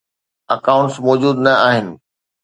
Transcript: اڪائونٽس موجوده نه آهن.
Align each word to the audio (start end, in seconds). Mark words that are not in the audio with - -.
اڪائونٽس 0.53 0.95
موجوده 1.05 1.39
نه 1.45 1.53
آهن. 1.69 1.87